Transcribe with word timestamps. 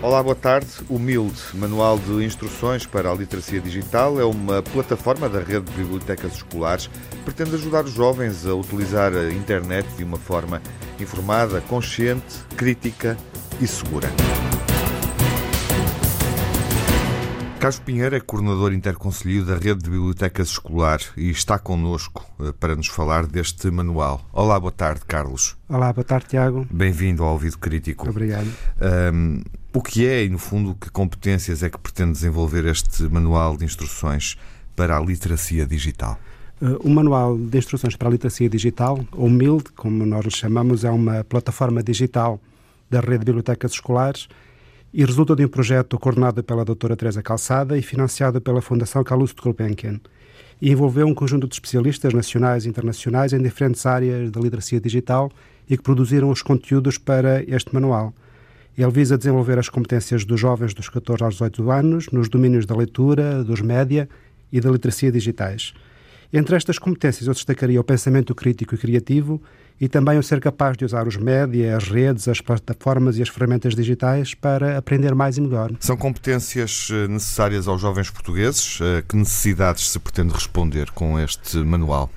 Olá, 0.00 0.22
boa 0.22 0.36
tarde. 0.36 0.68
O 0.88 0.96
MILD, 0.96 1.34
Manual 1.54 1.98
de 1.98 2.24
Instruções 2.24 2.86
para 2.86 3.10
a 3.10 3.14
Literacia 3.14 3.60
Digital, 3.60 4.20
é 4.20 4.24
uma 4.24 4.62
plataforma 4.62 5.28
da 5.28 5.40
rede 5.40 5.72
de 5.72 5.72
bibliotecas 5.72 6.34
escolares 6.34 6.86
que 6.86 7.16
pretende 7.24 7.56
ajudar 7.56 7.84
os 7.84 7.94
jovens 7.94 8.46
a 8.46 8.54
utilizar 8.54 9.12
a 9.12 9.32
internet 9.32 9.88
de 9.96 10.04
uma 10.04 10.16
forma 10.16 10.62
informada, 11.00 11.60
consciente, 11.62 12.38
crítica 12.56 13.16
e 13.60 13.66
segura. 13.66 14.08
Carlos 17.58 17.80
Pinheiro 17.80 18.14
é 18.14 18.20
coordenador 18.20 18.72
interconselho 18.72 19.44
da 19.44 19.54
Rede 19.54 19.82
de 19.82 19.90
Bibliotecas 19.90 20.50
Escolar 20.50 21.00
e 21.16 21.28
está 21.28 21.58
connosco 21.58 22.24
eh, 22.40 22.52
para 22.52 22.76
nos 22.76 22.86
falar 22.86 23.26
deste 23.26 23.68
manual. 23.68 24.20
Olá, 24.32 24.60
boa 24.60 24.70
tarde, 24.70 25.00
Carlos. 25.08 25.56
Olá, 25.68 25.92
boa 25.92 26.04
tarde, 26.04 26.28
Tiago. 26.28 26.68
Bem-vindo 26.70 27.24
ao 27.24 27.32
Ouvido 27.32 27.58
Crítico. 27.58 28.08
Obrigado. 28.08 28.46
Um, 29.12 29.42
o 29.72 29.82
que 29.82 30.06
é 30.06 30.24
e, 30.24 30.28
no 30.28 30.38
fundo, 30.38 30.74
que 30.74 30.90
competências 30.90 31.62
é 31.62 31.70
que 31.70 31.78
pretende 31.78 32.12
desenvolver 32.12 32.64
este 32.66 33.02
manual 33.04 33.56
de 33.56 33.64
instruções 33.64 34.36
para 34.74 34.96
a 34.96 35.00
literacia 35.00 35.66
digital? 35.66 36.18
Uh, 36.60 36.76
o 36.82 36.90
Manual 36.90 37.38
de 37.38 37.56
Instruções 37.56 37.94
para 37.94 38.08
a 38.08 38.10
Literacia 38.10 38.48
Digital, 38.48 38.98
ou 39.12 39.30
MILD, 39.30 39.70
como 39.76 40.04
nós 40.04 40.24
lhe 40.24 40.30
chamamos, 40.30 40.82
é 40.82 40.90
uma 40.90 41.22
plataforma 41.22 41.82
digital 41.84 42.40
da 42.90 42.98
Rede 42.98 43.18
de 43.18 43.26
Bibliotecas 43.26 43.72
Escolares 43.72 44.28
e 44.92 45.04
resulta 45.04 45.36
de 45.36 45.44
um 45.44 45.48
projeto 45.48 45.96
coordenado 45.98 46.42
pela 46.42 46.64
doutora 46.64 46.96
Teresa 46.96 47.22
Calçada 47.22 47.78
e 47.78 47.82
financiado 47.82 48.40
pela 48.40 48.60
Fundação 48.60 49.04
Calouste 49.04 49.40
Gulbenkian. 49.40 50.00
E 50.60 50.72
envolveu 50.72 51.06
um 51.06 51.14
conjunto 51.14 51.46
de 51.46 51.54
especialistas 51.54 52.12
nacionais 52.12 52.64
e 52.64 52.68
internacionais 52.68 53.32
em 53.32 53.40
diferentes 53.40 53.86
áreas 53.86 54.28
da 54.32 54.40
literacia 54.40 54.80
digital 54.80 55.30
e 55.70 55.76
que 55.76 55.82
produziram 55.82 56.28
os 56.28 56.42
conteúdos 56.42 56.98
para 56.98 57.44
este 57.44 57.72
manual. 57.72 58.12
Ele 58.78 58.92
visa 58.92 59.18
desenvolver 59.18 59.58
as 59.58 59.68
competências 59.68 60.24
dos 60.24 60.38
jovens 60.38 60.72
dos 60.72 60.88
14 60.88 61.24
aos 61.24 61.34
18 61.34 61.68
anos 61.68 62.06
nos 62.12 62.28
domínios 62.28 62.64
da 62.64 62.76
leitura, 62.76 63.42
dos 63.42 63.60
média 63.60 64.08
e 64.52 64.60
da 64.60 64.70
literacia 64.70 65.10
digitais. 65.10 65.74
Entre 66.32 66.54
estas 66.54 66.78
competências, 66.78 67.26
eu 67.26 67.34
destacaria 67.34 67.80
o 67.80 67.84
pensamento 67.84 68.36
crítico 68.36 68.76
e 68.76 68.78
criativo 68.78 69.42
e 69.80 69.88
também 69.88 70.16
o 70.16 70.22
ser 70.22 70.40
capaz 70.40 70.76
de 70.76 70.84
usar 70.84 71.08
os 71.08 71.16
média, 71.16 71.76
as 71.76 71.88
redes, 71.88 72.28
as 72.28 72.40
plataformas 72.40 73.18
e 73.18 73.22
as 73.22 73.28
ferramentas 73.28 73.74
digitais 73.74 74.34
para 74.34 74.78
aprender 74.78 75.12
mais 75.14 75.38
e 75.38 75.40
melhor. 75.40 75.72
São 75.80 75.96
competências 75.96 76.88
eh, 76.92 77.08
necessárias 77.08 77.66
aos 77.66 77.80
jovens 77.80 78.10
portugueses? 78.10 78.78
Eh, 78.80 79.02
que 79.08 79.16
necessidades 79.16 79.88
se 79.88 79.98
pretende 79.98 80.34
responder 80.34 80.90
com 80.92 81.18
este 81.18 81.58
manual? 81.58 82.10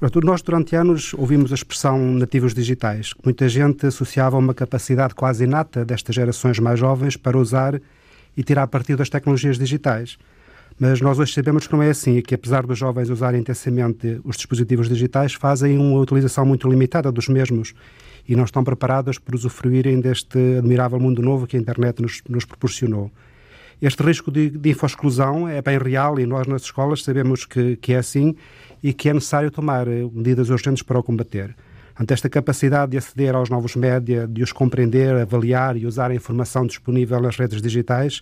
Nós, 0.00 0.42
durante 0.42 0.76
anos, 0.76 1.12
ouvimos 1.14 1.50
a 1.50 1.56
expressão 1.56 1.98
nativos 1.98 2.54
digitais, 2.54 3.12
que 3.12 3.20
muita 3.24 3.48
gente 3.48 3.84
associava 3.84 4.36
a 4.36 4.38
uma 4.38 4.54
capacidade 4.54 5.12
quase 5.12 5.42
inata 5.42 5.84
destas 5.84 6.14
gerações 6.14 6.60
mais 6.60 6.78
jovens 6.78 7.16
para 7.16 7.36
usar 7.36 7.80
e 8.36 8.44
tirar 8.44 8.68
partido 8.68 8.98
das 8.98 9.08
tecnologias 9.08 9.58
digitais. 9.58 10.16
Mas 10.78 11.00
nós 11.00 11.18
hoje 11.18 11.34
sabemos 11.34 11.66
que 11.66 11.72
não 11.72 11.82
é 11.82 11.90
assim 11.90 12.16
e 12.18 12.22
que, 12.22 12.32
apesar 12.32 12.64
dos 12.64 12.78
jovens 12.78 13.10
usarem 13.10 13.40
intensamente 13.40 14.20
os 14.22 14.36
dispositivos 14.36 14.88
digitais, 14.88 15.34
fazem 15.34 15.76
uma 15.76 15.98
utilização 15.98 16.46
muito 16.46 16.70
limitada 16.70 17.10
dos 17.10 17.26
mesmos 17.26 17.74
e 18.28 18.36
não 18.36 18.44
estão 18.44 18.62
preparados 18.62 19.18
para 19.18 19.34
usufruírem 19.34 20.00
deste 20.00 20.38
admirável 20.58 21.00
mundo 21.00 21.20
novo 21.20 21.44
que 21.44 21.56
a 21.56 21.60
internet 21.60 22.00
nos, 22.00 22.22
nos 22.28 22.44
proporcionou. 22.44 23.10
Este 23.80 24.02
risco 24.02 24.30
de, 24.30 24.50
de 24.50 24.70
info-exclusão 24.70 25.48
é 25.48 25.62
bem 25.62 25.78
real 25.78 26.18
e 26.18 26.26
nós 26.26 26.48
nas 26.48 26.62
escolas 26.62 27.04
sabemos 27.04 27.44
que, 27.44 27.76
que 27.76 27.92
é 27.92 27.98
assim 27.98 28.34
e 28.82 28.92
que 28.92 29.08
é 29.08 29.14
necessário 29.14 29.52
tomar 29.52 29.86
eh, 29.86 30.04
medidas 30.12 30.50
urgentes 30.50 30.82
para 30.82 30.98
o 30.98 31.02
combater. 31.02 31.54
Ante 31.98 32.12
esta 32.12 32.28
capacidade 32.28 32.92
de 32.92 32.98
aceder 32.98 33.36
aos 33.36 33.48
novos 33.48 33.76
média, 33.76 34.26
de 34.26 34.42
os 34.42 34.52
compreender, 34.52 35.14
avaliar 35.14 35.76
e 35.76 35.86
usar 35.86 36.10
a 36.10 36.14
informação 36.14 36.66
disponível 36.66 37.20
nas 37.20 37.36
redes 37.36 37.62
digitais, 37.62 38.20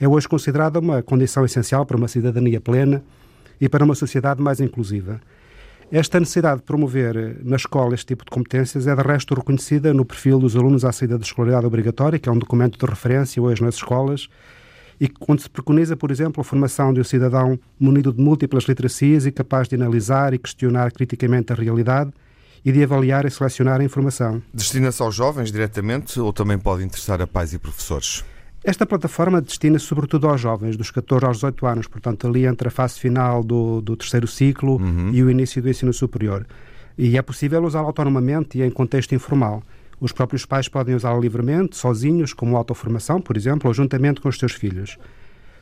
é 0.00 0.06
hoje 0.06 0.28
considerada 0.28 0.78
uma 0.78 1.02
condição 1.02 1.44
essencial 1.44 1.84
para 1.84 1.96
uma 1.96 2.08
cidadania 2.08 2.60
plena 2.60 3.02
e 3.60 3.68
para 3.68 3.84
uma 3.84 3.96
sociedade 3.96 4.40
mais 4.40 4.60
inclusiva. 4.60 5.20
Esta 5.90 6.18
necessidade 6.18 6.60
de 6.60 6.62
promover 6.64 7.16
eh, 7.16 7.34
na 7.42 7.56
escola 7.56 7.94
este 7.94 8.06
tipo 8.06 8.24
de 8.24 8.30
competências 8.30 8.86
é, 8.86 8.94
de 8.94 9.02
resto, 9.02 9.34
reconhecida 9.34 9.92
no 9.92 10.04
perfil 10.04 10.38
dos 10.38 10.54
alunos 10.54 10.84
à 10.84 10.92
saída 10.92 11.18
da 11.18 11.24
escolaridade 11.24 11.66
obrigatória, 11.66 12.20
que 12.20 12.28
é 12.28 12.32
um 12.32 12.38
documento 12.38 12.78
de 12.78 12.86
referência 12.86 13.42
hoje 13.42 13.62
nas 13.62 13.74
escolas, 13.74 14.28
e 15.02 15.10
onde 15.28 15.42
se 15.42 15.50
preconiza, 15.50 15.96
por 15.96 16.12
exemplo, 16.12 16.40
a 16.40 16.44
formação 16.44 16.94
de 16.94 17.00
um 17.00 17.04
cidadão 17.04 17.58
munido 17.78 18.12
de 18.12 18.22
múltiplas 18.22 18.62
literacias 18.68 19.26
e 19.26 19.32
capaz 19.32 19.66
de 19.66 19.74
analisar 19.74 20.32
e 20.32 20.38
questionar 20.38 20.92
criticamente 20.92 21.52
a 21.52 21.56
realidade 21.56 22.12
e 22.64 22.70
de 22.70 22.84
avaliar 22.84 23.26
e 23.26 23.30
selecionar 23.30 23.80
a 23.80 23.84
informação. 23.84 24.40
Destina-se 24.54 25.02
aos 25.02 25.12
jovens 25.12 25.50
diretamente 25.50 26.20
ou 26.20 26.32
também 26.32 26.56
pode 26.56 26.84
interessar 26.84 27.20
a 27.20 27.26
pais 27.26 27.52
e 27.52 27.58
professores? 27.58 28.24
Esta 28.62 28.86
plataforma 28.86 29.42
destina-se 29.42 29.86
sobretudo 29.86 30.28
aos 30.28 30.40
jovens, 30.40 30.76
dos 30.76 30.92
14 30.92 31.26
aos 31.26 31.36
18 31.38 31.66
anos, 31.66 31.88
portanto, 31.88 32.28
ali 32.28 32.46
entre 32.46 32.68
a 32.68 32.70
fase 32.70 33.00
final 33.00 33.42
do, 33.42 33.80
do 33.80 33.96
terceiro 33.96 34.28
ciclo 34.28 34.76
uhum. 34.76 35.10
e 35.12 35.20
o 35.20 35.28
início 35.28 35.60
do 35.60 35.68
ensino 35.68 35.92
superior. 35.92 36.46
E 36.96 37.18
é 37.18 37.22
possível 37.22 37.64
usá-la 37.64 37.88
autonomamente 37.88 38.56
e 38.58 38.62
em 38.62 38.70
contexto 38.70 39.16
informal. 39.16 39.64
Os 40.02 40.10
próprios 40.10 40.44
pais 40.44 40.66
podem 40.66 40.96
usá-la 40.96 41.20
livremente, 41.20 41.76
sozinhos, 41.76 42.32
como 42.32 42.56
autoformação, 42.56 43.20
por 43.20 43.36
exemplo, 43.36 43.68
ou 43.68 43.72
juntamente 43.72 44.20
com 44.20 44.28
os 44.28 44.36
seus 44.36 44.50
filhos. 44.50 44.98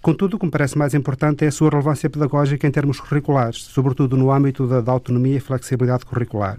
Contudo, 0.00 0.36
o 0.36 0.38
que 0.38 0.46
me 0.46 0.50
parece 0.50 0.78
mais 0.78 0.94
importante 0.94 1.44
é 1.44 1.48
a 1.48 1.52
sua 1.52 1.68
relevância 1.68 2.08
pedagógica 2.08 2.66
em 2.66 2.70
termos 2.70 2.98
curriculares, 2.98 3.58
sobretudo 3.58 4.16
no 4.16 4.32
âmbito 4.32 4.66
da, 4.66 4.80
da 4.80 4.90
autonomia 4.90 5.36
e 5.36 5.40
flexibilidade 5.40 6.06
curricular. 6.06 6.58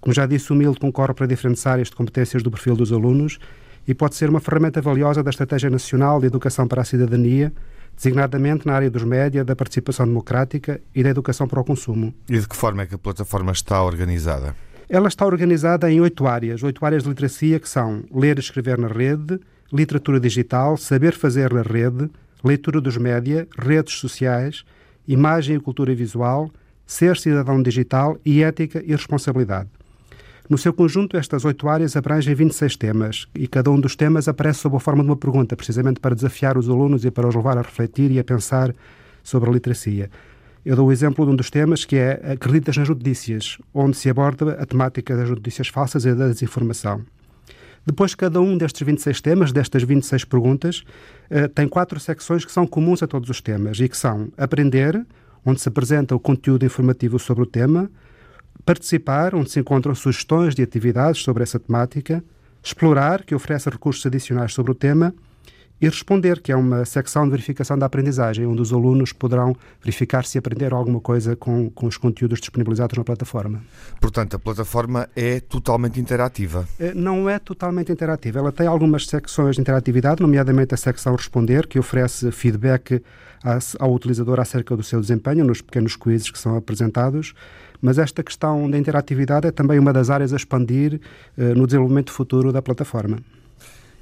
Como 0.00 0.14
já 0.14 0.24
disse, 0.24 0.52
o 0.52 0.54
MILD 0.54 0.78
concorre 0.78 1.12
para 1.14 1.26
diferentes 1.26 1.66
áreas 1.66 1.88
de 1.88 1.96
competências 1.96 2.44
do 2.44 2.50
perfil 2.52 2.76
dos 2.76 2.92
alunos 2.92 3.40
e 3.88 3.92
pode 3.92 4.14
ser 4.14 4.30
uma 4.30 4.38
ferramenta 4.38 4.80
valiosa 4.80 5.20
da 5.20 5.30
Estratégia 5.30 5.68
Nacional 5.68 6.20
de 6.20 6.28
Educação 6.28 6.68
para 6.68 6.82
a 6.82 6.84
Cidadania, 6.84 7.52
designadamente 7.96 8.68
na 8.68 8.74
área 8.74 8.88
dos 8.88 9.02
média, 9.02 9.44
da 9.44 9.56
participação 9.56 10.06
democrática 10.06 10.80
e 10.94 11.02
da 11.02 11.10
educação 11.10 11.48
para 11.48 11.60
o 11.60 11.64
consumo. 11.64 12.14
E 12.28 12.38
de 12.38 12.46
que 12.46 12.54
forma 12.54 12.82
é 12.82 12.86
que 12.86 12.94
a 12.94 12.98
plataforma 12.98 13.50
está 13.50 13.82
organizada? 13.82 14.54
Ela 14.94 15.08
está 15.08 15.26
organizada 15.26 15.90
em 15.90 16.00
oito 16.00 16.24
áreas, 16.24 16.62
oito 16.62 16.86
áreas 16.86 17.02
de 17.02 17.08
literacia 17.08 17.58
que 17.58 17.68
são 17.68 18.04
ler 18.14 18.36
e 18.36 18.40
escrever 18.40 18.78
na 18.78 18.86
rede, 18.86 19.40
literatura 19.72 20.20
digital, 20.20 20.76
saber 20.76 21.14
fazer 21.14 21.52
na 21.52 21.62
rede, 21.62 22.08
leitura 22.44 22.80
dos 22.80 22.96
média, 22.96 23.48
redes 23.58 23.94
sociais, 23.94 24.64
imagem 25.08 25.56
e 25.56 25.58
cultura 25.58 25.92
visual, 25.96 26.48
ser 26.86 27.16
cidadão 27.16 27.60
digital 27.60 28.16
e 28.24 28.44
ética 28.44 28.84
e 28.86 28.92
responsabilidade. 28.92 29.68
No 30.48 30.56
seu 30.56 30.72
conjunto, 30.72 31.16
estas 31.16 31.44
oito 31.44 31.68
áreas 31.68 31.96
abrangem 31.96 32.32
26 32.32 32.76
temas 32.76 33.26
e 33.34 33.48
cada 33.48 33.72
um 33.72 33.80
dos 33.80 33.96
temas 33.96 34.28
aparece 34.28 34.60
sob 34.60 34.76
a 34.76 34.78
forma 34.78 35.02
de 35.02 35.10
uma 35.10 35.16
pergunta, 35.16 35.56
precisamente 35.56 35.98
para 35.98 36.14
desafiar 36.14 36.56
os 36.56 36.68
alunos 36.68 37.04
e 37.04 37.10
para 37.10 37.26
os 37.26 37.34
levar 37.34 37.58
a 37.58 37.62
refletir 37.62 38.12
e 38.12 38.20
a 38.20 38.22
pensar 38.22 38.72
sobre 39.24 39.50
a 39.50 39.52
literacia. 39.52 40.08
Eu 40.64 40.76
dou 40.76 40.88
o 40.88 40.92
exemplo 40.92 41.26
de 41.26 41.30
um 41.30 41.36
dos 41.36 41.50
temas 41.50 41.84
que 41.84 41.96
é 41.96 42.32
Acreditas 42.32 42.74
nas 42.78 42.88
notícias, 42.88 43.58
onde 43.74 43.98
se 43.98 44.08
aborda 44.08 44.52
a 44.54 44.64
temática 44.64 45.14
das 45.14 45.28
notícias 45.28 45.68
falsas 45.68 46.06
e 46.06 46.14
da 46.14 46.28
desinformação. 46.28 47.02
Depois, 47.84 48.14
cada 48.14 48.40
um 48.40 48.56
destes 48.56 48.80
26 48.80 49.20
temas, 49.20 49.52
destas 49.52 49.82
26 49.82 50.24
perguntas, 50.24 50.82
eh, 51.28 51.48
tem 51.48 51.68
quatro 51.68 52.00
secções 52.00 52.46
que 52.46 52.50
são 52.50 52.66
comuns 52.66 53.02
a 53.02 53.06
todos 53.06 53.28
os 53.28 53.42
temas 53.42 53.78
e 53.78 53.86
que 53.90 53.96
são 53.96 54.32
Aprender, 54.38 55.04
onde 55.44 55.60
se 55.60 55.68
apresenta 55.68 56.16
o 56.16 56.18
conteúdo 56.18 56.64
informativo 56.64 57.18
sobre 57.18 57.42
o 57.42 57.46
tema, 57.46 57.90
Participar, 58.64 59.34
onde 59.34 59.50
se 59.50 59.60
encontram 59.60 59.94
sugestões 59.94 60.54
de 60.54 60.62
atividades 60.62 61.20
sobre 61.20 61.42
essa 61.42 61.60
temática, 61.60 62.24
Explorar, 62.62 63.22
que 63.22 63.34
oferece 63.34 63.68
recursos 63.68 64.06
adicionais 64.06 64.54
sobre 64.54 64.72
o 64.72 64.74
tema, 64.74 65.14
e 65.80 65.88
Responder, 65.88 66.40
que 66.40 66.52
é 66.52 66.56
uma 66.56 66.84
secção 66.84 67.24
de 67.24 67.30
verificação 67.30 67.76
da 67.78 67.86
aprendizagem, 67.86 68.46
onde 68.46 68.62
os 68.62 68.72
alunos 68.72 69.12
poderão 69.12 69.54
verificar 69.80 70.24
se 70.24 70.38
aprenderam 70.38 70.76
alguma 70.76 71.00
coisa 71.00 71.36
com, 71.36 71.68
com 71.70 71.86
os 71.86 71.96
conteúdos 71.96 72.40
disponibilizados 72.40 72.96
na 72.96 73.04
plataforma. 73.04 73.62
Portanto, 74.00 74.36
a 74.36 74.38
plataforma 74.38 75.08
é 75.14 75.40
totalmente 75.40 76.00
interativa? 76.00 76.66
Eh, 76.78 76.94
não 76.94 77.28
é 77.28 77.38
totalmente 77.38 77.92
interativa. 77.92 78.38
Ela 78.38 78.52
tem 78.52 78.66
algumas 78.66 79.06
secções 79.06 79.56
de 79.56 79.62
interatividade, 79.62 80.22
nomeadamente 80.22 80.74
a 80.74 80.76
secção 80.76 81.14
Responder, 81.14 81.66
que 81.66 81.78
oferece 81.78 82.30
feedback 82.30 83.02
ao 83.78 83.92
utilizador 83.92 84.40
acerca 84.40 84.74
do 84.74 84.82
seu 84.82 85.00
desempenho 85.00 85.44
nos 85.44 85.60
pequenos 85.60 85.96
quizzes 85.96 86.30
que 86.30 86.38
são 86.38 86.56
apresentados 86.56 87.34
mas 87.84 87.98
esta 87.98 88.22
questão 88.22 88.70
da 88.70 88.78
interatividade 88.78 89.46
é 89.46 89.50
também 89.50 89.78
uma 89.78 89.92
das 89.92 90.08
áreas 90.08 90.32
a 90.32 90.36
expandir 90.36 90.98
uh, 91.36 91.42
no 91.54 91.66
desenvolvimento 91.66 92.10
futuro 92.10 92.50
da 92.50 92.62
plataforma. 92.62 93.18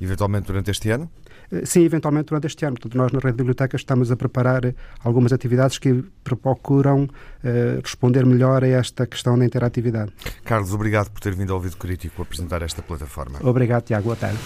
Eventualmente 0.01 0.47
durante 0.47 0.71
este 0.71 0.89
ano? 0.91 1.11
Eh, 1.53 1.67
sim, 1.67 1.85
eventualmente 1.85 2.29
durante 2.29 2.47
este 2.47 2.65
ano. 2.65 2.77
Portanto, 2.77 2.97
nós 2.97 3.13
na 3.13 3.21
Rede 3.21 3.37
Biblioteca 3.37 3.77
estamos 3.77 4.11
a 4.11 4.17
preparar 4.17 4.75
algumas 5.05 5.33
atividades 5.33 5.79
que 5.79 6.03
procuram 6.25 7.05
uh, 7.05 7.81
responder 7.83 8.25
melhor 8.25 8.65
a 8.65 8.69
esta 8.69 9.07
questão 9.07 9.39
da 9.39 9.45
interatividade. 9.45 10.13
Carlos, 10.45 10.73
obrigado 10.73 11.11
por 11.11 11.21
ter 11.21 11.35
vindo 11.35 11.51
ao 11.51 11.59
Ouvido 11.59 11.77
Crítico 11.77 12.23
apresentar 12.23 12.63
esta 12.63 12.81
plataforma. 12.81 13.39
Obrigado, 13.43 13.85
Tiago. 13.85 14.05
Boa 14.05 14.17
tarde. 14.17 14.39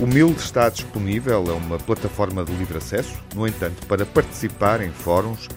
O 0.00 0.06
MILD 0.06 0.36
está 0.36 0.68
disponível, 0.68 1.44
é 1.46 1.52
uma 1.52 1.78
plataforma 1.78 2.44
de 2.44 2.52
livre 2.56 2.78
acesso. 2.78 3.16
No 3.36 3.46
entanto, 3.46 3.86
para 3.86 4.04
participar 4.04 4.80
em 4.80 4.90
fóruns 4.90 5.48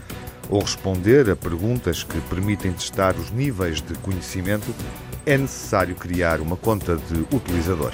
ou 0.50 0.62
responder 0.62 1.30
a 1.30 1.36
perguntas 1.36 2.04
que 2.04 2.20
permitem 2.22 2.72
testar 2.74 3.16
os 3.16 3.32
níveis 3.32 3.82
de 3.82 3.94
conhecimento, 3.96 4.74
é 5.26 5.38
necessário 5.38 5.96
criar 5.96 6.40
uma 6.40 6.56
conta 6.56 6.96
de 6.96 7.36
utilizador. 7.36 7.92